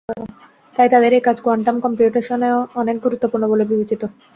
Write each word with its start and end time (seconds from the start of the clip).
তাই 0.75 0.87
তাঁদের 0.93 1.11
এই 1.13 1.23
কাজ 1.27 1.37
কোয়ান্টাম 1.41 1.75
কম্পিউটেশনেও 1.85 2.57
অনেক 2.81 2.95
গুরুত্বপূর্ণ 3.05 3.43
বলে 3.51 3.63
বিবেচিত। 3.71 4.01